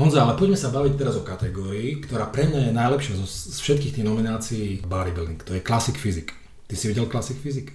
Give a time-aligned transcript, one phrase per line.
[0.00, 3.60] Honza, ale poďme sa baviť teraz o kategórii, ktorá pre mňa je najlepšia zo, z
[3.60, 5.44] všetkých tých nominácií bodybuilding.
[5.44, 6.32] To je Classic Physique.
[6.66, 7.72] Ty si viděl Classic Physique?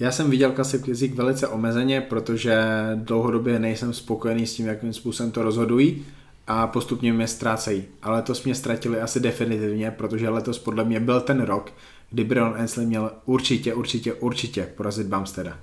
[0.00, 2.56] Já jsem viděl Classic Physique velice omezeně, protože
[2.94, 6.04] dlouhodobě nejsem spokojený s tím, jakým způsobem to rozhodují
[6.46, 7.84] a postupně mě ztrácejí.
[8.02, 11.72] Ale letos mě ztratili asi definitivně, protože letos podle mě byl ten rok,
[12.10, 15.58] kdy Brian Ansley měl určitě, určitě, určitě porazit Bumsteda.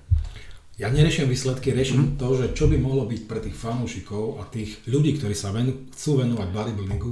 [0.80, 2.12] Ja neriešim výsledky, riešim mm.
[2.16, 5.92] to, že čo by mohlo byť pre tých fanúšikov a tých ľudí, ktorí sa venu,
[5.92, 7.12] chcú venovať bodybuildingu,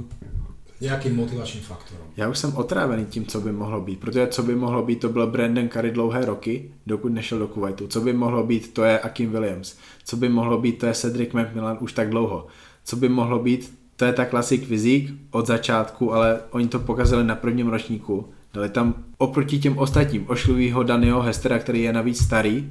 [0.80, 2.06] nějakým motivačním faktorem.
[2.16, 5.08] Já už jsem otrávený tím, co by mohlo být, protože co by mohlo být, to
[5.08, 7.86] byl Brandon Curry dlouhé roky, dokud nešel do Kuwaitu.
[7.86, 9.76] Co by mohlo být, to je Akim Williams.
[10.04, 12.46] Co by mohlo být, to je Cedric McMillan už tak dlouho.
[12.84, 17.24] Co by mohlo být, to je ta klasik fyzik od začátku, ale oni to pokazali
[17.24, 18.28] na prvním ročníku.
[18.54, 22.70] Dali tam oproti těm ostatním ošlivýho Daniel Hestera, který je navíc starý,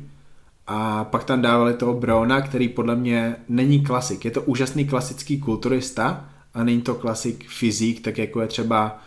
[0.68, 4.26] a pak tam dávali toho Browna, který podle mě není klasik.
[4.26, 6.26] Je to úžasný klasický kulturista,
[6.58, 9.00] a není to klasik fyzik, tak jako je třeba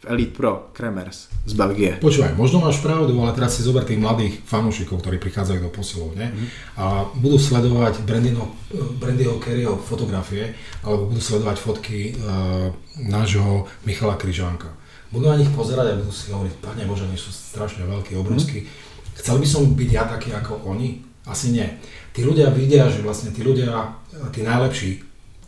[0.00, 1.96] v Elite Pro Kremers z Belgie.
[2.00, 6.32] Počúvaj, možno máš pravdu, ale teraz si zober tých mladých fanúšikov, ktorí prichádzajú do posilovne
[6.32, 6.46] mm.
[6.76, 8.52] a budú sledovať Brandyho,
[9.00, 14.72] Brandyho Kerryho fotografie alebo budú sledovať fotky uh, nášho Michala Kryžánka.
[15.12, 18.64] Budú na nich pozerať a budú si hovoriť, pane Bože, oni sú strašne veľkí, obrovskí.
[18.64, 18.83] Mm.
[19.14, 21.00] Chcel by som byť ja taký ako oni?
[21.24, 21.64] Asi nie.
[22.12, 23.96] Tí ľudia vidia, že vlastne tí ľudia,
[24.34, 25.00] tí najlepší,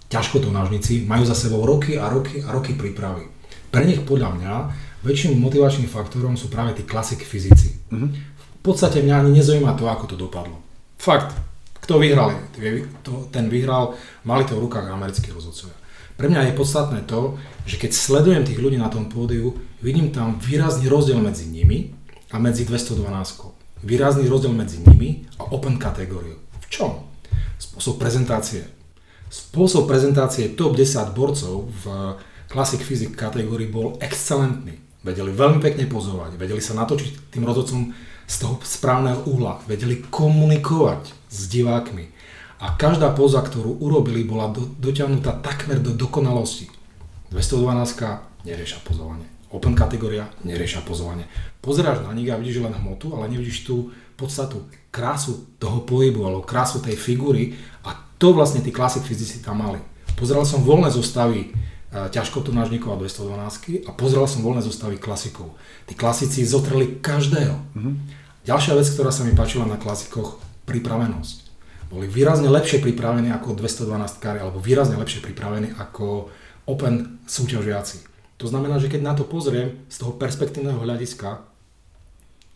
[0.09, 3.27] ťažkotonážnici majú za sebou roky a roky a roky prípravy.
[3.75, 4.55] Pre nich podľa mňa
[5.03, 7.77] väčším motivačným faktorom sú práve tí klasik fyzici.
[7.91, 8.11] Mm-hmm.
[8.35, 10.59] V podstate mňa ani nezaujíma to, ako to dopadlo.
[10.99, 11.35] Fakt,
[11.83, 12.35] kto vyhral,
[13.31, 13.95] ten vyhral,
[14.27, 15.77] mali to v rukách amerických rozhodcovia.
[16.17, 17.37] Pre mňa je podstatné to,
[17.69, 19.53] že keď sledujem tých ľudí na tom pódiu,
[19.85, 21.93] vidím tam výrazný rozdiel medzi nimi
[22.33, 23.56] a medzi 212.
[23.85, 26.41] Výrazný rozdiel medzi nimi a open kategóriou.
[26.63, 27.05] V čom?
[27.57, 28.77] Spôsob prezentácie,
[29.27, 31.85] Spôsob prezentácie top 10 borcov v
[32.47, 34.79] Classic Physics kategórii bol excelentný.
[35.03, 37.91] Vedeli veľmi pekne pozovať, vedeli sa natočiť tým rozhodcom
[38.27, 42.11] z toho správneho uhla, vedeli komunikovať s divákmi.
[42.63, 46.71] A každá poza, ktorú urobili, bola do, dotiahnutá takmer do dokonalosti.
[47.31, 49.27] 212 nerieša pozovanie.
[49.57, 51.25] Open kategória nerieša pozovanie.
[51.65, 53.89] Pozeráš na nich a vidíš len hmotu, ale nevidíš tú
[54.21, 57.57] podstatu, krásu toho pohybu alebo krásu tej figúry
[57.89, 59.81] a to vlastne tí klasik fyzici tam mali.
[60.17, 61.49] Pozeral som voľné zostavy e,
[61.93, 65.57] ťažkotonážnikov a 212 a pozeral som voľné zostavy klasikov.
[65.89, 67.57] Tí klasici zotreli každého.
[67.77, 67.95] Mm-hmm.
[68.49, 71.37] Ďalšia vec, ktorá sa mi páčila na klasikoch, pripravenosť.
[71.93, 76.33] Boli výrazne lepšie pripravení ako 212 kary, alebo výrazne lepšie pripravení ako
[76.67, 78.16] Open súťažiaci.
[78.37, 81.41] To znamená, že keď na to pozriem z toho perspektívneho hľadiska,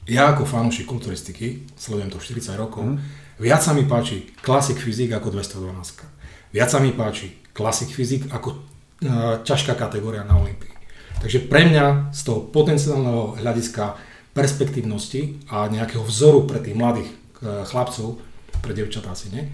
[0.08, 5.16] ja ako fanúšik kulturistiky, sledujem to 40 rokov, mm Viac sa mi páči Classic Physics
[5.16, 6.52] ako 212.
[6.52, 10.76] Viac sa mi páči Classic Physics ako uh, ťažká kategória na Olympii.
[11.24, 13.96] Takže pre mňa z toho potenciálneho hľadiska
[14.36, 17.08] perspektívnosti a nejakého vzoru pre tých mladých
[17.40, 18.20] uh, chlapcov,
[18.60, 19.48] pre devčatá asi nie,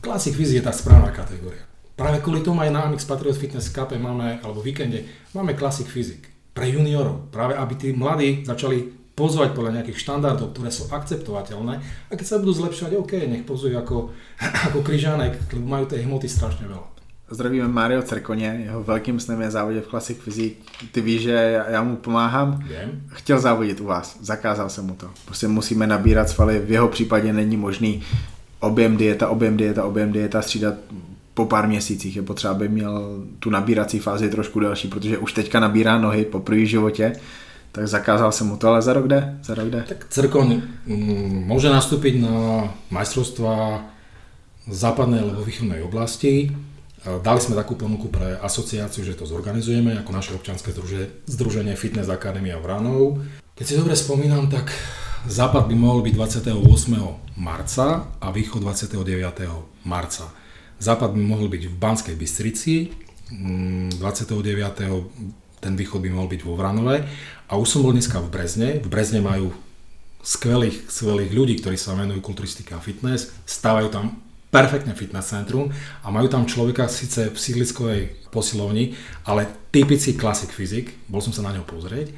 [0.00, 1.60] Classic Physics je tá správna kategória.
[1.94, 6.26] Práve kvôli tomu aj na Amix Patriot Fitness Cup máme, alebo víkende, máme Classic Physics
[6.50, 7.30] pre juniorov.
[7.30, 11.74] Práve aby tí mladí začali pozvať podľa nejakých štandardov, ktoré sú akceptovateľné
[12.10, 14.10] a keď sa budú zlepšovať, OK, nech pozujú ako,
[14.70, 16.94] ako kryžánek, lebo majú tej hmoty strašne veľa.
[17.30, 20.56] Zdravíme Mario Cerkoně, jeho velkým snem je závodit v Classic Physique.
[20.92, 22.58] Ty víš, že já mu pomáhám.
[22.58, 23.02] Vím.
[23.08, 25.10] Chtěl závodit u vás, zakázal jsem mu to.
[25.24, 28.02] Prostě musíme nabírat svaly, v jeho případě není možný
[28.60, 30.74] objem dieta, objem dieta, objem dieta střídat
[31.34, 32.16] po pár měsících.
[32.16, 36.40] Je potřeba, aby měl tu nabírací fázi trošku delší, protože už teďka nabírá nohy po
[36.40, 37.12] první životě
[37.74, 39.38] tak zakázal som mu to, ale za rok jde?
[39.42, 39.82] Za rok jde?
[39.82, 43.82] Tak Crkon mm, môže nastúpiť na majstrovstvá
[44.70, 46.54] západnej alebo východnej oblasti.
[47.02, 50.70] Dali sme takú ponuku pre asociáciu, že to zorganizujeme ako naše občanské
[51.26, 53.18] združenie Fitness Akadémia Vranov.
[53.58, 54.70] Keď si dobre spomínam, tak
[55.26, 56.54] západ by mohol byť 28.
[57.42, 59.02] marca a východ 29.
[59.82, 60.43] marca.
[60.78, 62.90] Západ by mohol byť v Banskej Bystrici,
[63.30, 65.04] 29 mm,
[65.64, 67.08] ten východ by mohol byť vo Vranove.
[67.48, 68.68] A už som bol dneska v Brezne.
[68.84, 69.48] V Brezne majú
[70.20, 73.32] skvelých, skvelých ľudí, ktorí sa venujú kulturistike a fitness.
[73.48, 74.20] Stávajú tam
[74.52, 75.72] perfektné fitness centrum
[76.04, 78.94] a majú tam človeka síce v sídliskovej posilovni,
[79.26, 82.14] ale typický klasik fyzik, bol som sa na ňo pozrieť.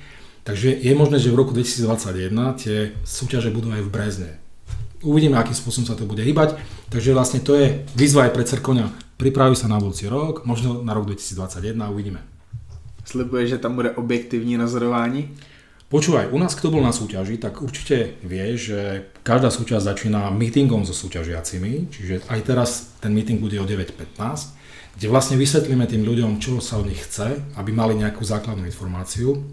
[0.46, 2.30] Takže je možné, že v roku 2021
[2.60, 4.30] tie súťaže budú aj v Brezne.
[5.06, 6.58] Uvidíme, akým spôsobom sa to bude hýbať.
[6.90, 8.90] Takže vlastne to je výzva aj pre Cerkoňa.
[9.14, 12.20] Pripraví sa na budúci rok, možno na rok 2021 a uvidíme.
[13.06, 15.30] Slibuje, že tam bude objektivní rozhodování?
[15.86, 20.82] Počúvaj, u nás kto bol na súťaži, tak určite vie, že každá súťaž začína meetingom
[20.82, 24.18] so súťažiacimi, čiže aj teraz ten meeting bude o 9.15,
[24.98, 29.46] kde vlastne vysvetlíme tým ľuďom, čo sa od nich chce, aby mali nejakú základnú informáciu.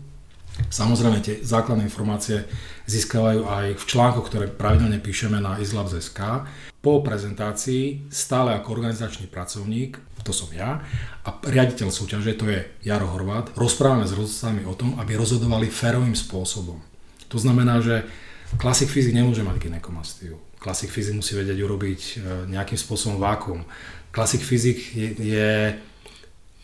[0.74, 2.50] Samozrejme, tie základné informácie
[2.88, 6.20] získavajú aj v článkoch, ktoré pravidelne píšeme na islabs.sk.
[6.84, 10.84] Po prezentácii stále ako organizačný pracovník, to som ja,
[11.24, 16.16] a riaditeľ súťaže, to je Jaro Horvát, rozprávame s rozhodcami o tom, aby rozhodovali férovým
[16.16, 16.80] spôsobom.
[17.32, 18.04] To znamená, že
[18.60, 20.36] klasik fyzik nemôže mať ginekomastiu.
[20.60, 22.14] Klasik fyzik musí vedieť urobiť e,
[22.52, 23.68] nejakým spôsobom vákum.
[24.16, 25.52] Klasik fyzik je, je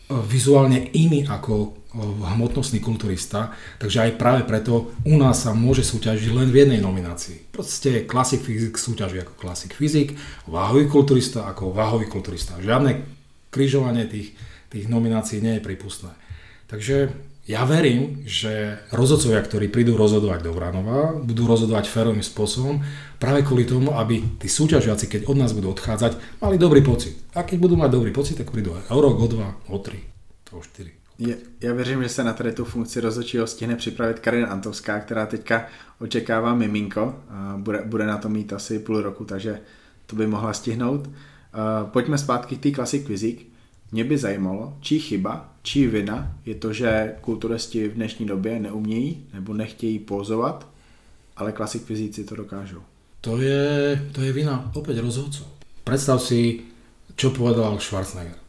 [0.08, 3.50] vizuálne iný ako hmotnostný kulturista,
[3.82, 7.50] takže aj práve preto u nás sa môže súťažiť len v jednej nominácii.
[7.50, 10.14] Proste klasik fyzik súťaží ako klasik fyzik,
[10.46, 12.62] váhový kulturista ako váhový kulturista.
[12.62, 13.02] Žiadne
[13.50, 14.38] križovanie tých,
[14.70, 16.14] tých nominácií nie je prípustné.
[16.70, 17.10] Takže
[17.50, 22.78] ja verím, že rozhodcovia, ktorí prídu rozhodovať do Vranova, budú rozhodovať férovým spôsobom,
[23.18, 27.18] práve kvôli tomu, aby tí súťažiaci, keď od nás budú odchádzať, mali dobrý pocit.
[27.34, 29.98] A keď budú mať dobrý pocit, tak prídu aj o rok, o dva, o tri,
[30.54, 30.99] o štyri.
[31.20, 35.26] Je, já věřím, že se na tady tu funkci rozhodčího stihne připravit Karin Antovská, která
[35.26, 35.66] teďka
[35.98, 37.20] očekává miminko.
[37.28, 39.60] A bude, bude na to mít asi půl roku, takže
[40.06, 41.06] to by mohla stihnout.
[41.06, 41.12] Uh,
[41.90, 43.46] pojďme zpátky k té Classic Physique.
[43.92, 49.26] Mě by zajímalo, čí chyba, čí vina je to, že kulturisti v dnešní době neumějí
[49.34, 50.68] nebo nechtějí pozovat,
[51.36, 52.82] ale klasik fyzici to dokážou.
[53.20, 55.44] To je, to je vina opäť rozhodcov.
[55.84, 56.64] Predstav si,
[57.20, 58.40] čo povedal Schwarzenegger.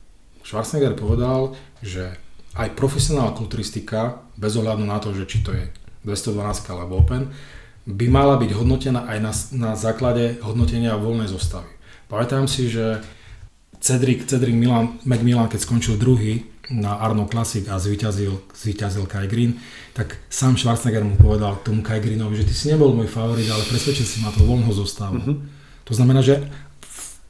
[0.48, 1.52] Schwarzenegger povedal,
[1.84, 2.16] že
[2.56, 5.71] aj profesionálna kulturistika, bez ohľadu na to, že či to je
[6.03, 7.31] 212 alebo Open,
[7.88, 11.69] by mala byť hodnotená aj na, na základe hodnotenia voľnej zostavy.
[12.12, 13.01] Pamätám si, že
[13.81, 19.57] Cedric, Cedric Milan, McMillan, keď skončil druhý na Arno Classic a zvíťazil, zvíťazil Kai Green,
[19.92, 23.65] tak sám Schwarzenegger mu povedal tomu Kai Greenovi, že ty si nebol môj favorit, ale
[23.65, 25.18] presvedčil si ma to voľnou zostavu.
[25.19, 25.36] Uh-huh.
[25.89, 26.45] To znamená, že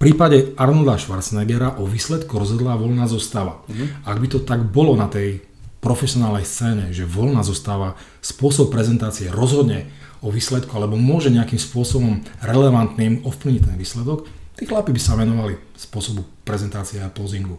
[0.02, 3.62] prípade Arnolda Schwarzeneggera o výsledku rozhodla voľná zostava.
[3.70, 3.88] Mm-hmm.
[4.10, 5.46] Ak by to tak bolo na tej
[5.82, 9.90] profesionálnej scéne, že voľná zostava, spôsob prezentácie rozhodne
[10.22, 15.58] o výsledku, alebo môže nejakým spôsobom relevantným ovplyvniť ten výsledok, tí chlapi by sa venovali
[15.74, 17.58] spôsobu prezentácie a pozingu.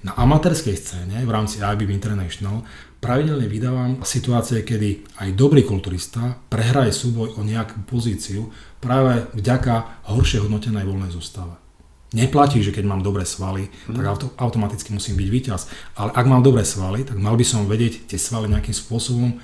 [0.00, 2.62] Na amatérskej scéne v rámci IBM International
[3.02, 8.48] pravidelne vydávam situácie, kedy aj dobrý kulturista prehraje súboj o nejakú pozíciu
[8.78, 11.67] práve vďaka horšie hodnotenej voľnej zostave.
[12.14, 13.96] Neplatí, že keď mám dobré svaly, mm.
[13.96, 15.68] tak auto, automaticky musím byť víťaz.
[15.96, 19.36] Ale ak mám dobré svaly, tak mal by som vedieť tie svaly nejakým spôsobom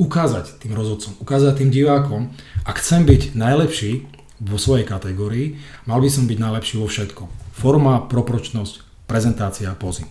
[0.00, 2.34] ukázať tým rozhodcom, ukázať tým divákom.
[2.66, 4.10] Ak chcem byť najlepší
[4.42, 7.28] vo svojej kategórii, mal by som byť najlepší vo všetkom.
[7.54, 10.10] Forma, proporčnosť, prezentácia a posing.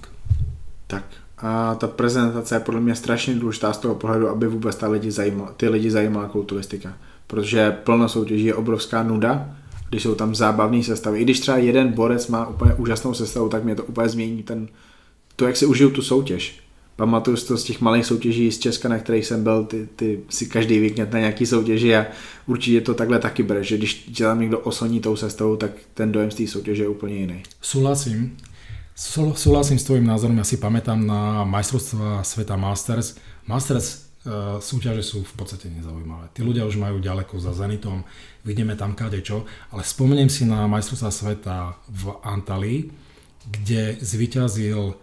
[0.87, 4.87] Tak a ta prezentace je podle mě strašně důležitá z toho pohledu, aby vůbec ta
[4.87, 6.93] lidi zajímala, ty lidi zajímala kulturistika.
[7.27, 9.55] Protože plno soutěží je obrovská nuda
[9.89, 11.19] když jsou tam zábavné sestavy.
[11.19, 14.67] I když třeba jeden borec má úplně úžasnou sestavu, tak mě to úplně změní ten,
[15.35, 16.59] to, jak si užiju tu soutěž.
[16.95, 20.19] Pamatuju si to z těch malých soutěží z Česka, na kterých jsem byl, ty, ty
[20.29, 22.05] si každý víkend na nějaký soutěži a
[22.47, 26.11] určitě to takhle taky bere, že když tě tam někdo osoní tou sestavou, tak ten
[26.11, 27.43] dojem z té soutěže je úplně jiný.
[27.61, 28.37] Súhlasím.
[29.35, 33.15] Súhlasím s tvojím názorom, ja si pamätám na majstrovstva sveta Masters.
[33.47, 34.08] Masters
[34.61, 36.29] súťaže sú v podstate nezaujímavé.
[36.35, 38.05] Tí ľudia už majú ďaleko za Zenitom,
[38.45, 39.43] vidíme tam čo,
[39.73, 41.57] ale spomeniem si na majstrovstvá sveta
[41.89, 42.93] v Antalii,
[43.49, 44.95] kde zvyťazil uh,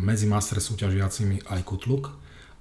[0.00, 2.14] medzi master súťažiacimi aj Kutluk.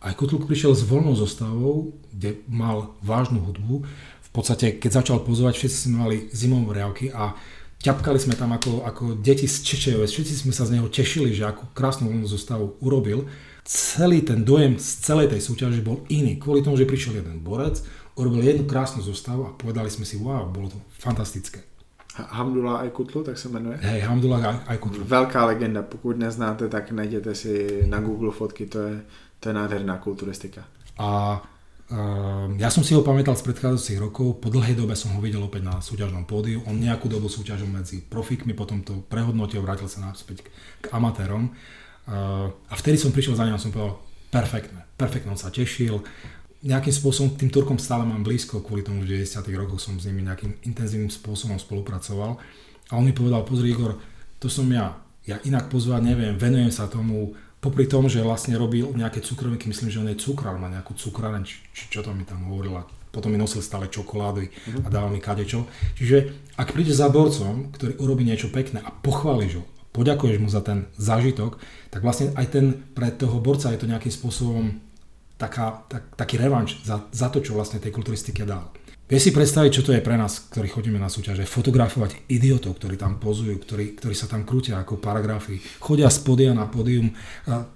[0.03, 3.87] Aj Kutluk prišiel s voľnou zostavou, kde mal vážnu hudbu.
[4.21, 7.33] V podstate, keď začal pozovať, všetci sme mali zimové riavky a
[7.81, 10.05] ťapkali sme tam ako, ako deti z Čečejove.
[10.05, 13.25] Všetci sme sa z neho tešili, že akú krásnu voľnú zostavu urobil
[13.67, 16.39] celý ten dojem z celej tej súťaže bol iný.
[16.39, 17.83] Kvôli tomu, že prišiel jeden borec,
[18.15, 21.67] urobil jednu krásnu zostavu a povedali sme si, wow, bolo to fantastické.
[22.17, 23.77] Hamdullah Aykutlu, tak se jmenuje.
[23.81, 25.03] Hej, Hamdullah Aykutlu.
[25.03, 29.01] Velká legenda, pokud neznáte, tak najděte si na Google fotky, to je,
[29.39, 30.65] to je nádherná kulturistika.
[30.97, 31.37] A
[31.91, 35.45] uh, ja som si ho pamätal z predchádzajúcich rokov, po dlhej dobe som ho videl
[35.45, 40.09] opäť na súťažnom pódiu, on nejakú dobu súťažil medzi profikmi, potom to prehodnotil, vrátil sa
[40.09, 40.49] naspäť
[40.81, 41.53] k amatérom
[42.07, 43.99] a vtedy som prišiel za ňom a som povedal,
[44.31, 45.99] perfektné, perfektne, on sa tešil.
[46.63, 50.23] Nejakým spôsobom tým Turkom stále mám blízko, kvôli tomu, v 90 rokoch som s nimi
[50.23, 52.39] nejakým intenzívnym spôsobom spolupracoval.
[52.87, 53.99] A on mi povedal, pozri Igor,
[54.39, 54.95] to som ja,
[55.27, 59.89] ja inak pozvať neviem, venujem sa tomu, popri tom, že vlastne robil nejaké cukrovinky, myslím,
[59.91, 63.33] že on je cukrár, má nejakú cukráreň, či, či čo to mi tam hovorila, potom
[63.33, 64.85] mi nosil stále čokolády uh-huh.
[64.85, 65.65] a dával mi kadečo.
[65.97, 69.63] Čiže ak príde za borcom, ktorý urobí niečo pekné a pochváliš ho,
[69.97, 71.57] poďakuješ mu za ten zážitok,
[71.89, 74.77] tak vlastne aj ten pre toho borca je to nejakým spôsobom
[75.41, 78.69] taká, tak, taký revanš za, za to, čo vlastne tej kulturistike dal.
[79.07, 82.99] Vie si predstaviť, čo to je pre nás, ktorí chodíme na súťaže, fotografovať idiotov, ktorí
[82.99, 87.15] tam pozujú, ktorí, ktorí sa tam krútia ako paragrafy, chodia z podia na podium,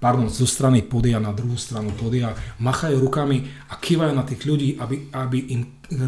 [0.03, 4.75] pardon, zo strany podia na druhú stranu podia, machajú rukami a kývajú na tých ľudí,
[4.75, 5.61] aby, aby im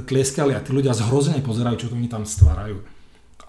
[0.03, 2.83] tlieskali a tí ľudia zhrozene pozerajú, čo to oni tam stvárajú.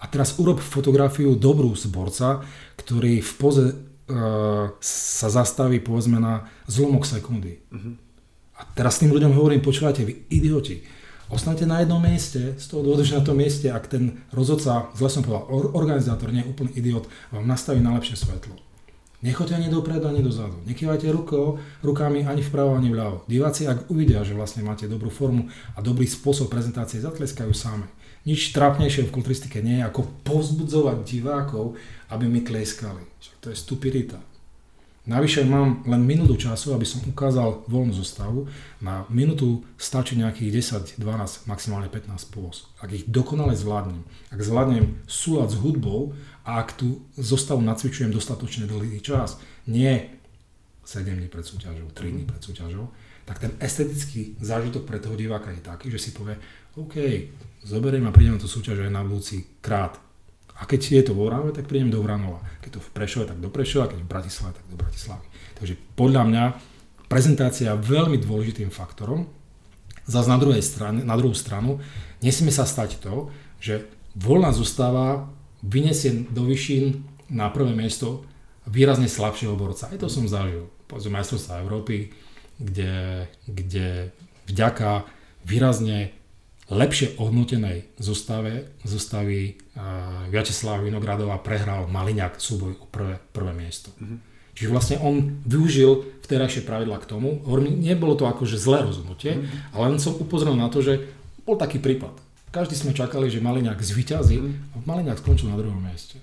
[0.05, 2.45] A teraz urob fotografiu dobrú zborca,
[2.77, 7.57] ktorý v poze uh, sa zastaví povedzme na zlomok sekundy.
[7.73, 7.97] Uh-huh.
[8.61, 10.85] A teraz tým ľuďom hovorím, počúvate, vy idioti,
[11.25, 15.09] Ostanete na jednom mieste, z toho dôvodu, že na tom mieste, ak ten rozhodca, zle
[15.09, 18.53] som povedal, organizátor, nie úplný idiot, vám nastaví na lepšie svetlo.
[19.25, 20.61] Nechoďte ani dopredu, ani dozadu.
[20.69, 23.25] Nekývajte rukou, rukami ani vpravo, ani vľavo.
[23.25, 27.89] Diváci, ak uvidia, že vlastne máte dobrú formu a dobrý spôsob prezentácie, zatleskajú sami.
[28.25, 31.77] Nič trápnejšie v kulturistike nie je, ako povzbudzovať divákov,
[32.09, 33.05] aby mi tleskali.
[33.21, 34.17] Však to je stupidita.
[35.05, 38.49] Navyše mám len minútu času, aby som ukázal voľnú zostavu.
[38.81, 42.65] Na minútu stačí nejakých 10, 12, maximálne 15 pôs.
[42.81, 44.01] Ak ich dokonale zvládnem,
[44.33, 49.37] ak zvládnem súlad s hudbou a ak tú zostavu nacvičujem dostatočne dlhý čas,
[49.69, 50.09] nie
[50.89, 52.89] 7 dní pred súťažou, 3 dní pred súťažou,
[53.29, 56.37] tak ten estetický zážitok pre toho diváka je taký, že si povie,
[56.75, 56.95] OK,
[57.63, 59.95] zoberiem a prídem na tú súťaž aj na budúci krát
[60.55, 62.39] a keď je to v Orave, tak prídem do Vranova.
[62.63, 65.27] Keď to v Prešove, tak do Prešova, keď v Bratislave, tak do Bratislavy.
[65.59, 66.43] Takže podľa mňa
[67.11, 69.27] prezentácia je veľmi dôležitým faktorom.
[70.07, 71.83] Zas na, druhej strane, na druhú stranu
[72.23, 73.83] nesmie sa stať to, že
[74.15, 75.27] voľná zostáva
[75.59, 78.23] vyniesie do vyšín na prvé miesto
[78.63, 79.91] výrazne slabšieho borca.
[79.91, 80.71] Aj to som zažil.
[80.87, 82.15] Povedzme majstrovstvá Európy,
[82.61, 84.15] kde, kde
[84.47, 85.03] vďaka
[85.43, 86.15] výrazne
[86.69, 93.93] lepšie ohodnotenej zostave, zostavy uh, Vyacheslav Vinogradova prehral Maliňák súboj o prvé, prvé miesto.
[94.01, 94.19] Mm-hmm.
[94.55, 97.43] Čiže vlastne on využil vterajšie pravidla k tomu.
[97.43, 99.75] Hovorím, nebolo to akože zlé rozhodnutie, mm-hmm.
[99.77, 101.05] ale len som upozoril na to, že
[101.45, 102.17] bol taký prípad.
[102.49, 104.73] Každý sme čakali, že Maliňák zvyťazí mm-hmm.
[104.73, 106.17] a Maliňák skončil na druhom mieste.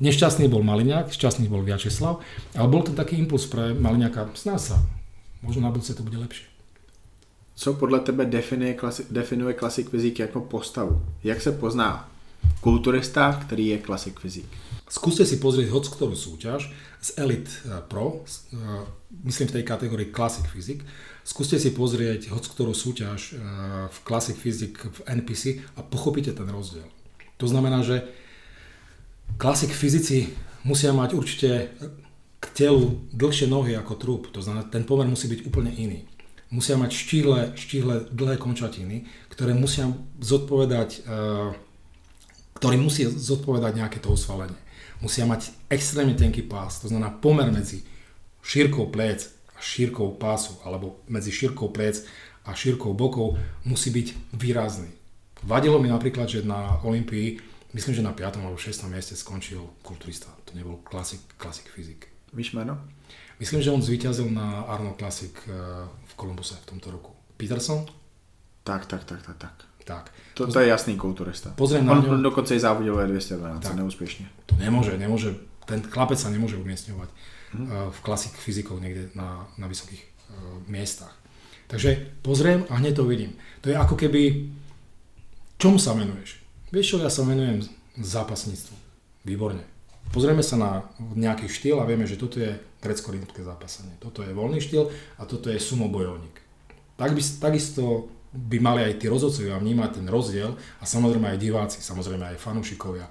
[0.00, 2.24] Nešťastný bol Maliňák, šťastný bol Vyacheslav,
[2.56, 4.80] ale bol to taký impuls pre Maliňáka, sná sa,
[5.44, 6.49] možno na budúce to bude lepšie.
[7.60, 11.02] Co podle tebe definuje, klasi- definuje klasik fyzik jako postavu?
[11.24, 12.10] Jak se pozná
[12.60, 14.46] kulturista, který je klasik fyzik?
[14.88, 16.72] Skúste si pozrieť hoc ktorú súťaž
[17.04, 18.58] z Elite eh, Pro, eh,
[19.22, 20.82] myslím v tej kategórii Classic Physics,
[21.22, 23.38] skúste si pozrieť hoc ktorú súťaž eh,
[23.92, 26.88] v Classic Physics v NPC a pochopíte ten rozdiel.
[27.38, 28.02] To znamená, že
[29.36, 30.32] Classic fyzici
[30.64, 31.70] musia mať určite
[32.40, 36.09] k telu dlhšie nohy ako trup, to znamená, ten pomer musí byť úplne iný
[36.50, 41.54] musia mať štíhle, štíhle dlhé končatiny, ktoré musia zodpovedať, uh,
[42.58, 44.58] ktorý musí zodpovedať nejaké to osvalenie.
[45.00, 47.86] Musia mať extrémne tenký pás, to znamená pomer medzi
[48.44, 52.04] šírkou plec a šírkou pásu, alebo medzi šírkou plec
[52.44, 54.92] a šírkou bokov musí byť výrazný.
[55.40, 57.40] Vadilo mi napríklad, že na Olympii,
[57.72, 58.44] myslím, že na 5.
[58.44, 58.92] alebo 6.
[58.92, 60.28] mieste skončil kulturista.
[60.44, 62.12] To nebol klasik, klasik fyzik.
[62.36, 62.76] Víš meno?
[63.40, 65.32] Myslím, že on zvíťazil na Arnold Classic
[66.28, 67.10] eh, v tomto roku.
[67.36, 67.86] Peterson?
[68.64, 69.56] Tak, tak, tak, tak, tak.
[69.84, 70.12] Tak.
[70.38, 71.50] To, to je jasný kulturista.
[71.56, 72.14] Pozriem na ňo.
[72.14, 73.74] on dokonce i závodil 212, tak.
[73.74, 74.26] neúspešne.
[74.46, 75.34] To nemôže, nemôže.
[75.66, 77.08] Ten chlapec sa nemôže umiestňovať
[77.56, 77.66] hm.
[77.90, 81.10] v klasik fyzikov niekde na, na vysokých uh, miestach.
[81.70, 83.34] Takže pozriem a hneď to vidím.
[83.62, 84.50] To je ako keby...
[85.58, 86.42] Čomu sa venuješ?
[86.70, 87.66] Vieš čo, ja sa venujem
[87.98, 88.74] zápasníctvu.
[89.26, 89.62] Výborne.
[90.10, 93.96] Pozrieme sa na nejaký štýl a vieme, že toto je grecko-rímske zápasenie.
[94.00, 94.88] Toto je voľný štýl
[95.20, 96.36] a toto je sumobojovník.
[96.96, 101.78] Tak by, takisto by mali aj tí rozhodcovia vnímať ten rozdiel a samozrejme aj diváci,
[101.80, 103.06] samozrejme aj fanúšikovia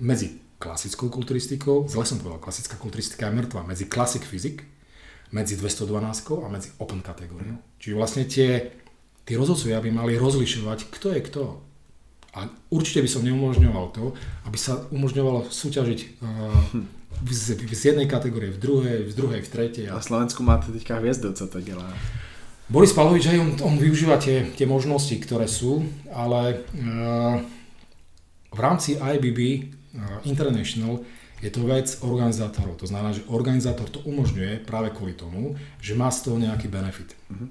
[0.00, 4.62] medzi klasickou kulturistikou, zle som povedal, klasická kulturistika je mŕtva, medzi classic fyzik,
[5.34, 7.58] medzi 212 a medzi open kategóriou.
[7.82, 8.70] Čiže vlastne tie,
[9.26, 11.44] tí rozhodcovia by mali rozlišovať, kto je kto
[12.32, 14.16] a určite by som neumožňoval to,
[14.48, 16.80] aby sa umožňovalo súťažiť uh,
[17.30, 19.86] z, z jednej kategórie v druhej, v druhej, v tretej.
[19.90, 21.94] A Slovensku máte teďka hviezdu, co to dělá.
[22.72, 27.36] Boris Palovič, aj on, on využíva tie, tie možnosti, ktoré sú, ale uh,
[28.48, 29.38] v rámci IBB
[29.92, 31.04] uh, International
[31.42, 32.78] je to vec organizátorov.
[32.80, 37.18] To znamená, že organizátor to umožňuje práve kvôli tomu, že má z toho nejaký benefit.
[37.28, 37.50] Uh-huh.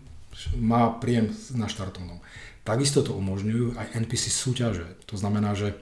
[0.58, 2.24] Má príjem na štartovnom.
[2.64, 4.88] Takisto to umožňujú aj NPC súťaže.
[5.12, 5.76] To znamená, že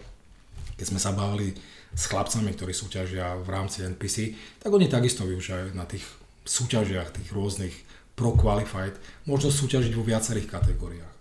[0.76, 1.54] keď sme sa bavili
[1.96, 6.06] s chlapcami, ktorí súťažia v rámci NPC, tak oni takisto využívajú na tých
[6.46, 7.76] súťažiach, tých rôznych
[8.14, 11.14] pro qualified, možno súťažiť vo viacerých kategóriách.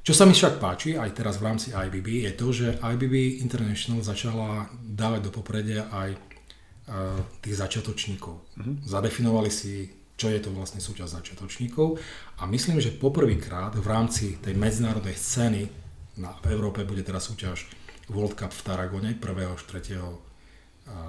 [0.00, 4.00] Čo sa mi však páči aj teraz v rámci IBB je to, že IBB International
[4.00, 8.34] začala dávať do popredia aj uh, tých začiatočníkov.
[8.56, 8.74] Mm-hmm.
[8.88, 12.00] Zadefinovali si, čo je to vlastne súčasť začiatočníkov
[12.40, 15.68] a myslím, že poprvýkrát v rámci tej medzinárodnej scény
[16.16, 17.68] na, v Európe bude teraz súťaž
[18.10, 19.54] World Cup v Taragone 1.
[19.54, 19.96] až 3.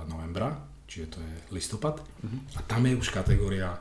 [0.08, 2.40] novembra, čiže to je listopad uh-huh.
[2.56, 3.74] a tam je už kategória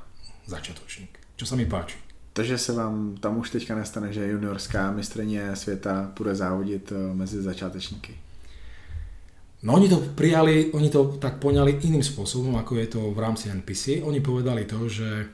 [0.48, 2.00] začiatočník, čo sa mi páči.
[2.32, 7.42] Takže se vám tam už teďka nestane, že juniorská mistrně světa bude závodit eh, mezi
[7.42, 8.14] začátečníky?
[9.62, 13.52] No oni to prijali, oni to tak poňali iným spôsobom, ako je to v rámci
[13.52, 14.00] NPC.
[14.00, 15.28] Oni povedali to, že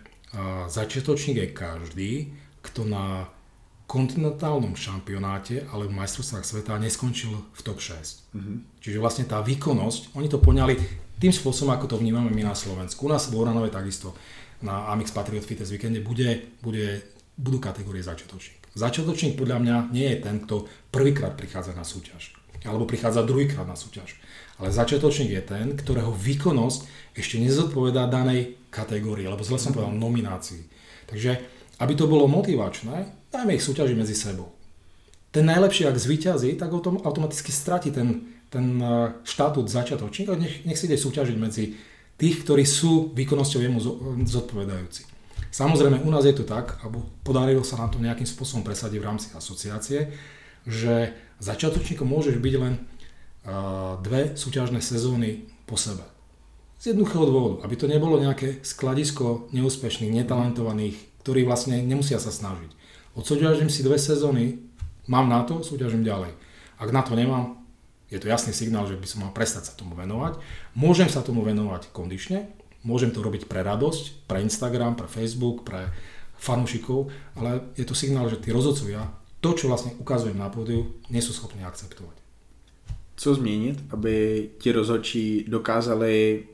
[0.67, 2.13] začiatočník je každý,
[2.59, 3.31] kto na
[3.87, 8.35] kontinentálnom šampionáte alebo majstrovstvách sveta neskončil v top 6.
[8.35, 8.57] Mm-hmm.
[8.83, 10.75] Čiže vlastne tá výkonnosť, oni to poňali
[11.17, 13.07] tým spôsobom, ako to vnímame my na Slovensku.
[13.07, 14.13] U nás v Oranove takisto
[14.61, 17.01] na Amix Patriot Fitness Weekende bude, bude,
[17.39, 18.75] budú kategórie začiatočník.
[18.77, 23.79] Začiatočník podľa mňa nie je ten, kto prvýkrát prichádza na súťaž alebo prichádza druhýkrát na
[23.79, 24.19] súťaž.
[24.59, 30.65] Ale začiatočník je ten, ktorého výkonnosť ešte nezodpovedá danej kategórii, alebo zle som povedal nominácii.
[31.07, 31.39] Takže,
[31.79, 34.53] aby to bolo motivačné, dajme ich súťaži medzi sebou.
[35.31, 40.79] Ten najlepší, ak zvíťazí, tak autom, automaticky stratí ten, ten e, štatút začiatočníka, nech, nech
[40.81, 41.77] si ide súťažiť medzi
[42.17, 43.79] tých, ktorí sú výkonnosťou jemu
[44.25, 45.05] zodpovedajúci.
[45.53, 49.09] Samozrejme, u nás je to tak, alebo podarilo sa nám to nejakým spôsobom presadiť v
[49.09, 50.13] rámci asociácie,
[50.65, 52.75] že začiatočníkom môžeš byť len
[54.03, 56.03] dve súťažné sezóny po sebe.
[56.77, 62.75] Z jednoduchého dôvodu, aby to nebolo nejaké skladisko neúspešných, netalentovaných, ktorí vlastne nemusia sa snažiť.
[63.17, 64.61] Odsúťažím si dve sezóny,
[65.09, 66.37] mám na to, súťažím ďalej.
[66.77, 67.65] Ak na to nemám,
[68.13, 70.37] je to jasný signál, že by som mal prestať sa tomu venovať.
[70.77, 72.53] Môžem sa tomu venovať kondične,
[72.85, 75.89] môžem to robiť pre radosť, pre Instagram, pre Facebook, pre
[76.37, 77.09] fanúšikov,
[77.41, 79.09] ale je to signál, že tí rozhodcovia
[79.41, 82.21] to, čo vlastne ukazujem na pódiu, nie sú schopní akceptovať.
[83.17, 86.45] Co změnit, aby ti rozhodčí dokázali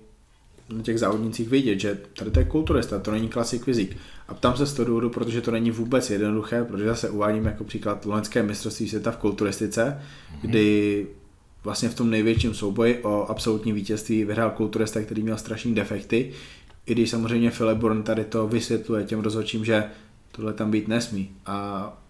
[0.69, 3.97] na těch závodnicích vidět, že tady to je kulturista, to není klasik fyzik.
[4.33, 7.65] A ptám se z toho důvodu, protože to není vůbec jednoduché, protože zase uvádím jako
[7.65, 10.39] příklad loňské mistrovství světa v kulturistice, mm-hmm.
[10.41, 11.07] kdy
[11.65, 16.33] vlastně v tom největším souboji o absolutní vítězství vyhrál kulturista, který měl strašný defekty,
[16.87, 19.85] i když samozřejmě Philip Born tady to vysvětluje těm rozhodčím, že
[20.31, 21.31] tohle tam být nesmí.
[21.47, 21.57] A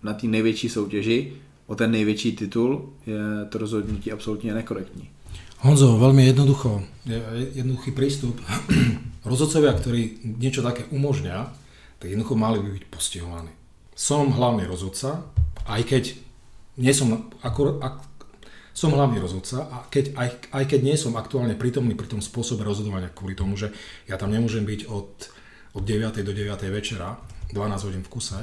[0.02, 1.32] na té největší soutěži
[1.66, 3.18] o ten největší titul je
[3.48, 5.10] to rozhodnutí absolútne nekorektní.
[5.62, 6.82] Honzo, veľmi jednoducho,
[7.54, 8.34] jednoduchý prístup.
[9.30, 11.61] Rozhodcovia, ktorí niečo také umožňa,
[12.02, 13.54] tak jednoducho mali by byť postihovaní.
[13.94, 15.22] Som hlavný rozhodca,
[15.70, 16.04] aj keď
[16.82, 18.02] nie som, ako, ak,
[18.74, 22.66] som hlavný rozhodca a keď, aj, aj keď nie som aktuálne prítomný pri tom spôsobe
[22.66, 23.70] rozhodovania kvôli tomu, že
[24.10, 25.30] ja tam nemôžem byť od,
[25.78, 26.26] od 9.
[26.26, 26.50] do 9.
[26.74, 27.22] večera,
[27.54, 28.42] 12 hodín v kuse.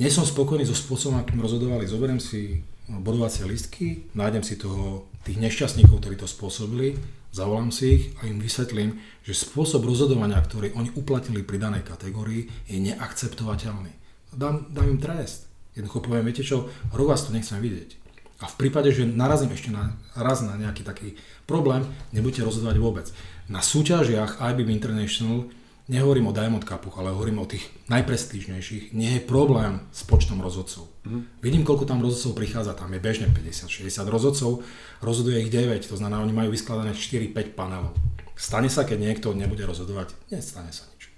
[0.00, 1.84] Nie som spokojný so spôsobom, akým rozhodovali.
[1.84, 6.96] Zoberiem si bodovacie listky, nájdem si toho, tých nešťastníkov, ktorí to spôsobili,
[7.32, 12.48] zavolám si ich a im vysvetlím, že spôsob rozhodovania, ktorý oni uplatnili pri danej kategórii,
[12.66, 13.92] je neakceptovateľný.
[14.32, 15.48] Dám, dám im trest.
[15.76, 18.08] Jednoducho poviem, viete čo, rok vás to nechcem vidieť.
[18.38, 21.82] A v prípade, že narazím ešte na, raz na nejaký taký problém,
[22.14, 23.06] nebudete rozhodovať vôbec.
[23.50, 25.50] Na súťažiach IBM International
[25.88, 30.86] nehovorím o Diamond Cupoch, ale hovorím o tých najprestížnejších, nie je problém s počtom rozhodcov.
[31.08, 31.24] Mm.
[31.40, 34.60] Vidím, koľko tam rozhodcov prichádza, tam je bežne 50-60 rozhodcov,
[35.00, 37.96] rozhoduje ich 9, to znamená, oni majú vyskladané 4-5 panelov.
[38.38, 40.14] Stane sa, keď niekto nebude rozhodovať?
[40.30, 41.10] Nestane sa nič.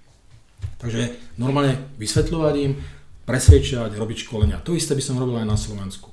[0.81, 2.73] Takže normálne vysvetľovať im,
[3.27, 4.63] presvedčať, robiť školenia.
[4.65, 6.09] To isté by som robil aj na Slovensku.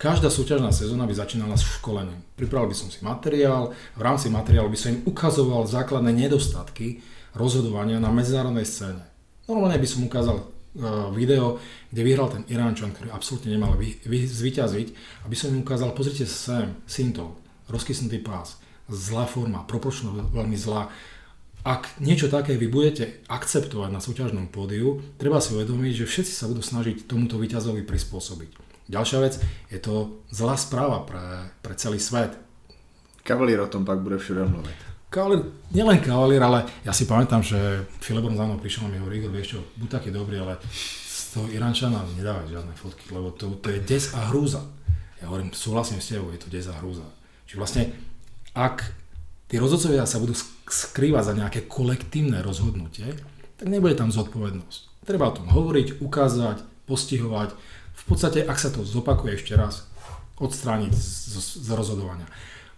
[0.00, 2.24] Každá súťažná sezóna by začínala s školením.
[2.32, 8.02] Pripravil by som si materiál, v rámci materiálu by som im ukazoval základné nedostatky, rozhodovania
[8.02, 9.04] na medzinárodnej scéne.
[9.46, 11.58] Normálne by som ukázal uh, video,
[11.90, 14.88] kde vyhral ten Iránčan, ktorý absolútne nemal vy, vy, zvyťaziť,
[15.26, 17.34] aby som im ukázal, pozrite sa sem, Sintol,
[17.66, 20.90] rozkysnutý pás, zlá forma, proporčno veľmi zlá.
[21.60, 26.48] Ak niečo také vy budete akceptovať na súťažnom pódiu, treba si uvedomiť, že všetci sa
[26.48, 28.50] budú snažiť tomuto výťazovi prispôsobiť.
[28.90, 29.38] Ďalšia vec,
[29.70, 32.34] je to zlá správa pre, pre celý svet.
[33.22, 34.89] Kavalír o tom pak bude všude mluviť.
[35.10, 35.42] Kavalier,
[35.74, 39.34] nielen kavalier, ale ja si pamätám, že Filebron za mnou prišiel a mi hovorí, Igor,
[39.34, 40.62] vieš čo, buď taký dobrý, ale
[41.02, 44.62] z toho Irančana nedávaj žiadne fotky, lebo to, to je des a hrúza.
[45.18, 47.02] Ja hovorím, súhlasím s tebou, je to des a hrúza.
[47.50, 47.82] Čiže vlastne,
[48.54, 48.86] ak
[49.50, 50.38] tí rozhodcovia sa budú
[50.70, 53.10] skrývať za nejaké kolektívne rozhodnutie,
[53.58, 55.02] tak nebude tam zodpovednosť.
[55.10, 57.50] Treba o tom hovoriť, ukázať, postihovať.
[57.98, 59.90] V podstate, ak sa to zopakuje ešte raz,
[60.38, 62.30] odstrániť z, z, z rozhodovania.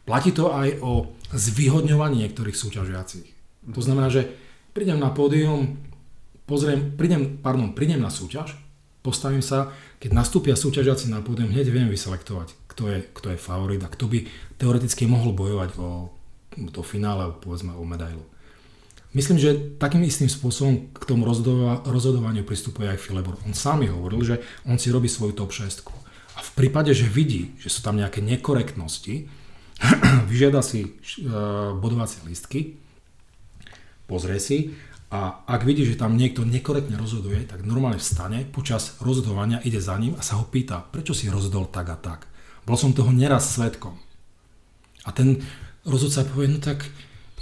[0.02, 3.28] Platí to aj o zvýhodňovaní niektorých súťažiacich.
[3.70, 4.26] To znamená, že
[4.74, 5.78] prídem na pódium,
[6.44, 8.58] pozriem, prídem, pardon, prídem na súťaž,
[9.00, 9.70] postavím sa,
[10.02, 14.10] keď nastúpia súťažiaci na pódium, hneď viem vyselektovať, kto je, kto je favorit a kto
[14.10, 14.26] by
[14.58, 16.10] teoreticky mohol bojovať o
[16.74, 18.26] to finále, povedzme o medailu.
[19.12, 21.28] Myslím, že takým istým spôsobom k tomu
[21.84, 23.36] rozhodovaniu pristupuje aj Filebor.
[23.44, 25.84] On sám mi hovoril, že on si robí svoju top 6.
[26.32, 29.28] A v prípade, že vidí, že sú tam nejaké nekorektnosti,
[30.30, 32.78] vyžiada si uh, bodovacie listky,
[34.06, 34.72] pozrie si
[35.12, 39.92] a ak vidí, že tam niekto nekorektne rozhoduje, tak normálne vstane, počas rozhodovania ide za
[40.00, 42.24] ním a sa ho pýta, prečo si rozhodol tak a tak.
[42.64, 43.98] Bol som toho neraz svetkom.
[45.04, 45.42] A ten
[45.84, 46.86] rozhodca povie, no tak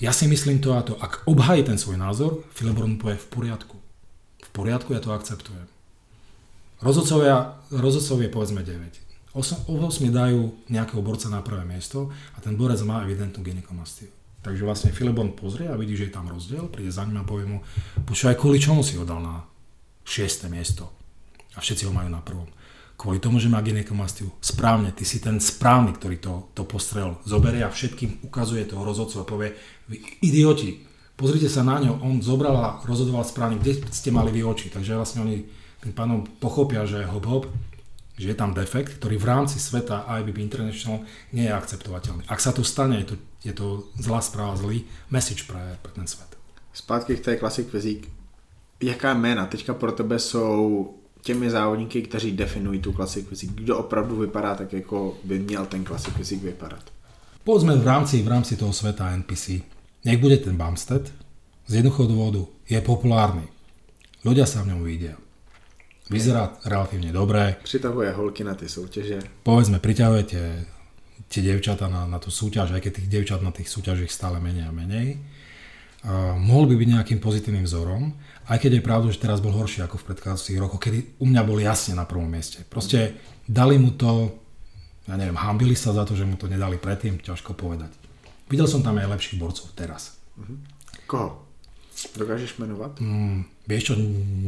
[0.00, 0.96] ja si myslím to a to.
[0.96, 3.76] Ak obhají ten svoj názor, Filibor mu povie v poriadku.
[4.40, 5.68] V poriadku, ja to akceptujem.
[6.80, 9.09] Rozhodcovia, rozhodcovia povedzme 9.
[9.30, 14.10] O 8 dajú nejakého borca na prvé miesto a ten borec má evidentnú gynekomastiu.
[14.40, 17.46] Takže vlastne Filibon pozrie a vidí, že je tam rozdiel, príde za ním a povie
[17.46, 17.58] mu,
[18.08, 19.44] počúvaj, kvôli čomu si ho dal na
[20.02, 20.50] 6.
[20.50, 20.88] miesto?
[21.54, 22.48] A všetci ho majú na prvom.
[22.96, 24.32] Kvôli tomu, že má ginekomastiu.
[24.40, 27.20] Správne, ty si ten správny, ktorý to, to postrel.
[27.22, 29.48] Zoberie a všetkým ukazuje toho rozhodcu a povie,
[29.92, 30.84] vy idioti,
[31.20, 34.72] pozrite sa na ňo, on zobral a rozhodoval správne, kde ste mali vy oči.
[34.72, 35.44] Takže vlastne oni
[35.80, 37.44] tým pánom pochopia, že hop hop,
[38.20, 41.00] že je tam defekt, ktorý v rámci sveta IBB International
[41.32, 42.28] nie je akceptovateľný.
[42.28, 46.04] Ak sa to stane, je to, je to zlá správa, zlý message pre, pre ten
[46.04, 46.28] svet.
[46.76, 48.12] Zpátky k té Classic Physique.
[48.80, 53.54] Jaká jména teďka pro tebe jsou těmi závodníky, kteří definují tu Classic Physique?
[53.54, 56.84] Kdo opravdu vypadá tak, jako by měl ten Classic Physique vypadat?
[57.44, 59.64] Povedzme v rámci, v rámci toho sveta NPC.
[60.04, 61.08] Nech bude ten Bumstead.
[61.66, 63.48] Z jednoduchého dôvodu je populárny.
[64.24, 65.16] Ľudia sa v ňom vidia
[66.10, 67.62] Vyzerá relatívne dobre.
[67.62, 69.22] Přitahuje holky na tie súťaže.
[69.46, 70.46] Povedzme, priťahuje tie,
[71.30, 74.66] tie devčata na, na tú súťaž, aj keď tých devčat na tých súťažích stále menej
[74.66, 75.22] a menej.
[76.00, 78.16] Uh, mohol by byť nejakým pozitívnym vzorom,
[78.48, 81.42] aj keď je pravda, že teraz bol horší ako v predchádzajúcich rokoch, kedy u mňa
[81.44, 82.64] bol jasne na prvom mieste.
[82.66, 84.32] Proste dali mu to,
[85.06, 87.92] ja neviem, hambili sa za to, že mu to nedali predtým, ťažko povedať.
[88.48, 90.18] Videl som tam aj lepších borcov teraz.
[90.40, 90.56] Uh-huh.
[91.04, 91.46] Koho?
[92.16, 93.04] Dokážeš menovať?
[93.04, 93.94] Mm, vieš čo,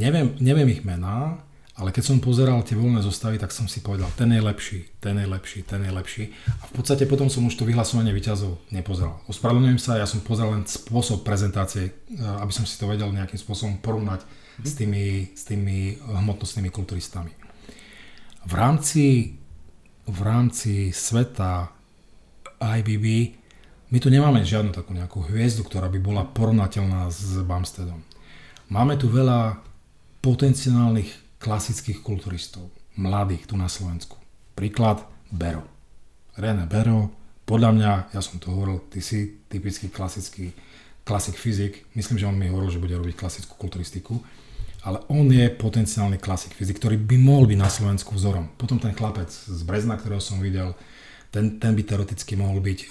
[0.00, 1.36] neviem, neviem ich mená,
[1.72, 5.16] ale keď som pozeral tie voľné zostavy, tak som si povedal, ten je lepší, ten
[5.16, 6.24] je lepší, ten je lepší.
[6.60, 9.24] A v podstate potom som už to vyhlasovanie vyťazov nepozeral.
[9.24, 13.40] Ospravedlňujem sa, ja som pozeral len spôsob prezentácie, eh, aby som si to vedel nejakým
[13.40, 14.64] spôsobom porovnať mm.
[14.68, 17.32] s, tými, s tými hmotnostnými kulturistami.
[18.44, 19.38] V rámci,
[20.04, 21.72] v rámci sveta
[22.60, 23.32] IBB
[23.88, 28.04] my tu nemáme žiadnu takú nejakú hviezdu, ktorá by bola porovnateľná s Bumsteadom.
[28.68, 29.60] Máme tu veľa
[30.20, 34.14] potenciálnych klasických kulturistov, mladých tu na Slovensku.
[34.54, 35.02] Príklad
[35.34, 35.66] Bero.
[36.38, 37.10] René Bero,
[37.42, 40.54] podľa mňa, ja som to hovoril, ty si typický klasický
[41.02, 44.22] klasik fyzik, myslím, že on mi hovoril, že bude robiť klasickú kulturistiku,
[44.86, 48.50] ale on je potenciálny klasik fyzik, ktorý by mohol byť na Slovensku vzorom.
[48.54, 50.74] Potom ten chlapec z Brezna, ktorého som videl,
[51.34, 52.78] ten, ten by teoreticky mohol byť.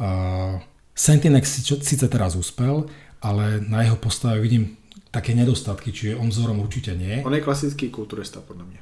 [0.00, 0.56] uh,
[0.96, 2.88] Sentinex síce teraz úspel,
[3.24, 4.76] ale na jeho postave vidím
[5.14, 7.22] také nedostatky, čiže on vzorom určite nie.
[7.22, 8.80] On je klasický kulturista, podľa mňa.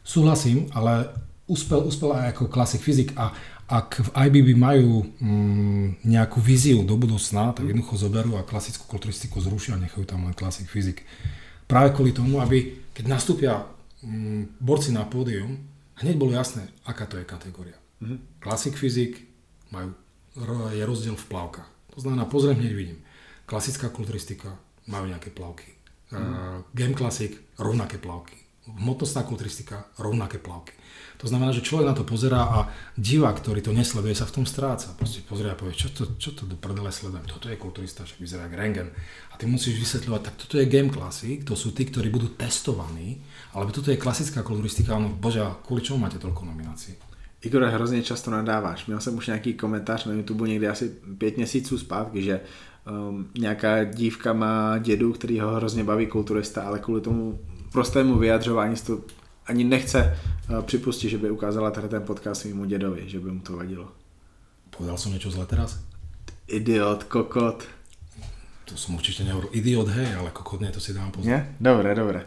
[0.00, 1.12] Súhlasím, ale
[1.44, 6.96] uspel, uspel aj ako klasik fyzik a ak v IBB majú mm, nejakú víziu do
[6.96, 7.70] budúcna, tak mhm.
[7.76, 11.04] jednoducho zoberú a klasickú kulturistiku zrušia a nechajú tam len klasik fyzik.
[11.64, 13.64] Práve kvôli tomu, aby keď nastúpia
[14.04, 15.60] mm, borci na pódium,
[16.00, 17.76] hneď bolo jasné, aká to je kategória.
[18.00, 18.40] Mm-hmm.
[18.40, 19.24] Klasik fyzik
[19.72, 19.96] majú,
[20.72, 21.68] je rozdiel v plavkách.
[21.96, 22.98] To znamená, pozriem, hneď vidím.
[23.48, 25.73] Klasická kulturistika majú nejaké plavky.
[26.18, 26.64] Mm.
[26.74, 28.36] Game Classic, rovnaké plavky.
[28.64, 30.72] Hmotnostná kulturistika, rovnaké plavky.
[31.20, 32.58] To znamená, že človek na to pozerá a
[32.98, 34.96] divák, ktorý to nesleduje, sa v tom stráca.
[34.98, 38.18] Proste pozrie a povie, čo to, čo to do prdele sledujem, toto je kulturista, však
[38.18, 38.88] vyzerá ako rengen.
[39.30, 43.22] A ty musíš vysvetľovať, tak toto je Game Classic, to sú tí, ktorí budú testovaní,
[43.54, 46.94] alebo toto je klasická kulturistika, no bože, kvôli čomu máte toľko nominácií?
[47.44, 48.86] Igor, hrozně často nadáváš.
[48.86, 52.40] Měl jsem už nějaký komentář na YouTube někdy asi pět měsíců zpátky, že
[52.86, 57.38] um, nějaká dívka má dědu, který ho hrozně baví kulturista, ale kvůli tomu
[57.72, 59.00] prostému vyjadřování to
[59.46, 60.16] ani nechce
[60.50, 63.88] uh, připustit, že by ukázala tady ten podcast svému dědovi, že by mu to vadilo.
[64.74, 65.78] Povedal som niečo zle teraz?
[66.50, 67.62] Idiot, kokot.
[68.66, 69.54] To som určite nehovoril.
[69.54, 71.30] Idiot, hej, ale kokot nie, to si dám pozor.
[71.30, 71.54] Nie?
[71.62, 72.26] Dobre, dobre.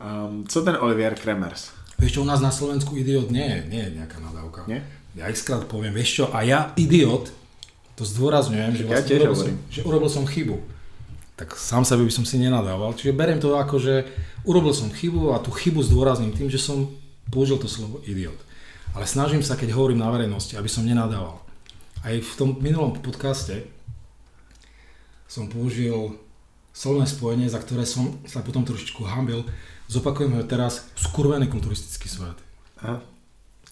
[0.00, 1.68] Um, co ten Olivier Kremers?
[2.00, 4.64] Vieš čo, u nás na Slovensku idiot nie je, nie je nejaká nadávka.
[4.66, 4.80] Nie?
[5.12, 7.28] Ja ich skrát poviem, vieš čo, a ja idiot
[8.02, 10.58] to zdôrazňujem, že, vlastne ja urobil, som, že urobil som chybu.
[11.38, 12.90] Tak sám sebe by som si nenadával.
[12.98, 14.10] Čiže beriem to ako, že
[14.42, 16.90] urobil som chybu a tú chybu zdôrazním tým, že som
[17.30, 18.34] použil to slovo idiot.
[18.98, 21.38] Ale snažím sa, keď hovorím na verejnosti, aby som nenadával.
[22.02, 23.70] Aj v tom minulom podcaste
[25.30, 26.18] som použil
[26.74, 29.46] slovné spojenie, za ktoré som sa potom trošičku hambil.
[29.86, 32.36] Zopakujem ho teraz, skurvený kulturistický svet.
[32.82, 32.98] Aha.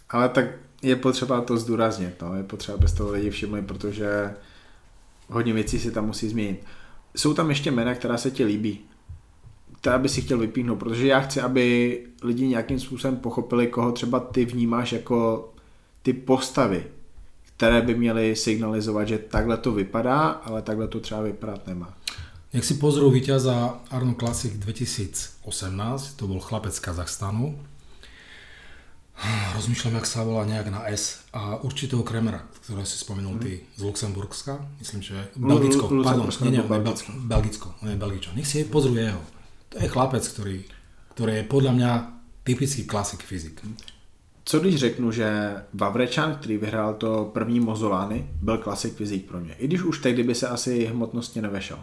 [0.07, 0.47] Ale tak
[0.83, 2.37] je potřeba to zdůraznit, no.
[2.37, 4.35] je potřeba, aby toho lidi všimli, protože
[5.31, 6.64] Hodně věcí se tam musí změnit.
[7.16, 8.81] Jsou tam ještě jména, která se ti líbí?
[9.81, 14.21] Která by si chtěl vypíchnout, protože já chci, aby lidi nějakým způsobem pochopili, koho třeba
[14.21, 15.49] ty vnímáš jako
[16.03, 16.85] ty postavy,
[17.57, 21.95] které by měly signalizovat, že takhle to vypadá, ale takhle to třeba vypadat nemá.
[22.51, 27.55] Nech si pozrú víťaza Arno Classic 2018, to bol chlapec z Kazachstanu.
[29.56, 31.28] Rozmýšľam, jak sa volá nejak na S.
[31.33, 36.50] A určitého Kremera, ktorého si spomenul ty z Luxemburska, myslím, že Belgicko, Lu- pardon, nie,
[36.50, 37.12] nie, Belgicko.
[37.12, 38.33] Bel- Belgicko, on je Belgičan.
[38.37, 39.20] Nech si pozrú jeho.
[39.68, 40.56] To je chlapec, ktorý,
[41.14, 41.90] ktorý je podľa mňa
[42.42, 43.61] typický klasik fyzik.
[44.44, 49.54] Co když řeknu, že Vavrečan, který vyhrál to první Mozolány, byl klasik fyzik pro mě.
[49.54, 51.78] I když už tehdy by se asi hmotnostně nevešel.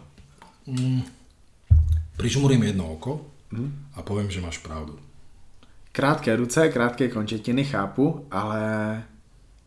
[2.16, 3.20] Prižmurím jedno oko
[3.52, 3.72] Mhm.
[3.94, 4.98] a poviem, že máš pravdu.
[5.92, 8.62] Krátké ruce, krátké končetiny, chápu, ale,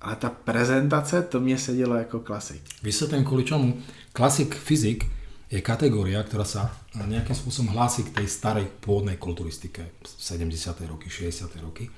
[0.02, 2.62] ale ta prezentace, to mě sedělo jako klasik.
[2.84, 3.74] Vysvetlím kvôli čomu.
[4.14, 5.06] Klasik fyzik
[5.52, 10.88] je kategória, ktorá sa nejakým spôsobom hlási k tej starej pôvodnej kulturistike 70.
[10.88, 11.52] roky, 60.
[11.60, 11.92] roky.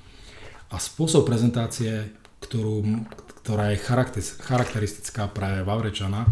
[0.73, 2.09] A spôsob prezentácie,
[2.41, 3.05] ktorú,
[3.45, 6.25] ktorá je charakter- charakteristická pre Vavrečana,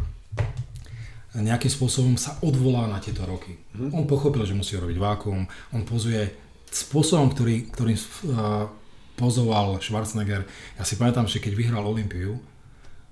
[1.37, 3.55] nejakým spôsobom sa odvolá na tieto roky.
[3.93, 6.27] On pochopil, že musí robiť vákuum, on pozuje
[6.71, 8.71] spôsobom, ktorý, ktorým uh,
[9.19, 10.47] pozoval Schwarzenegger.
[10.79, 12.39] Ja si pamätám, že keď vyhral Olympiu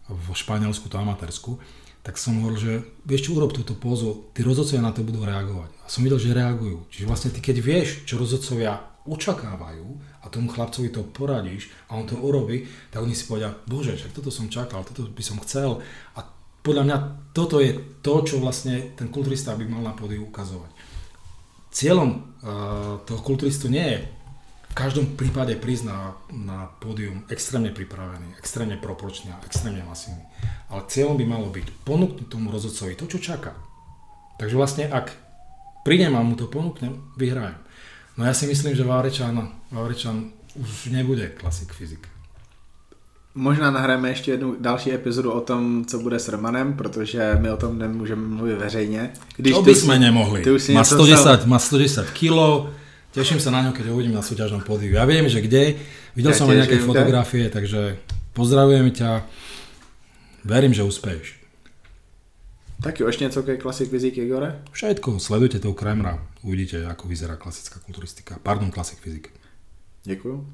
[0.10, 1.62] v Španielsku, to amatérsku,
[2.02, 2.74] tak som hovoril, že
[3.06, 5.70] vieš čo, urob túto pózu, tí rozhodcovia na to budú reagovať.
[5.84, 6.88] A som videl, že reagujú.
[6.90, 9.88] Čiže vlastne ty keď vieš, čo rozhodcovia očakávajú
[10.24, 14.16] a tomu chlapcovi to poradíš a on to urobí, tak oni si povedia, bože, však
[14.16, 15.84] toto som čakal, toto by som chcel.
[16.16, 16.24] A
[16.64, 16.98] podľa mňa
[17.36, 20.72] toto je to, čo vlastne ten kulturista by mal na pódiu ukazovať.
[21.70, 22.22] Cieľom uh,
[23.06, 24.00] toho kulturistu nie je
[24.70, 30.22] v každom prípade prísť na, na pódium extrémne pripravený, extrémne proporčný a extrémne masívny.
[30.70, 33.58] Ale cieľom by malo byť ponúknuť tomu rozhodcovi to, čo čaká.
[34.38, 35.14] Takže vlastne ak
[35.82, 37.58] prídem a mu to ponúknem, vyhrajem.
[38.16, 39.36] No ja si myslím, že Vavrečan,
[39.74, 42.19] Vavrečan už nebude klasik fyzik.
[43.36, 47.58] Možná nahráme ještě jednu další epizodu o tom, co bude s Romanem, protože my o
[47.58, 49.10] tom nemůžeme mluvit veřejně.
[49.38, 50.42] Když to by si- sme nemohli.
[50.44, 52.34] Ty už si má, něco 110, má 110 kg,
[53.14, 54.94] teším sa na ňo, keď ho uvidím na súťažnom pódiu.
[54.98, 55.78] Ja viem, že kde,
[56.18, 57.98] videl Ja som nejaké viem, fotografie, takže
[58.34, 59.26] pozdravujem ťa.
[60.46, 61.40] Verím, že uspeješ.
[62.82, 64.62] Tak jo, ještě něco ke klasik fyzik Igore?
[64.72, 68.38] Všetko, sledujte toho Kremra, uvidíte, ako vyzerá klasická kulturistika.
[68.44, 69.30] Pardon, klasik fyzik.
[70.04, 70.48] Děkuju.